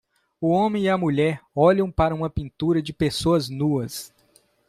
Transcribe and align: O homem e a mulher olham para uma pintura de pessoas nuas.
O 0.41 0.49
homem 0.49 0.85
e 0.85 0.89
a 0.89 0.97
mulher 0.97 1.41
olham 1.53 1.91
para 1.91 2.15
uma 2.15 2.27
pintura 2.27 2.81
de 2.81 2.91
pessoas 2.91 3.49
nuas. 3.49 4.11